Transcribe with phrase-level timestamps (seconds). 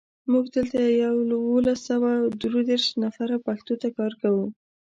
[0.31, 2.11] موږ دلته یولس سوه
[2.41, 4.45] درودېرش نفره پښتو ته کار کوو.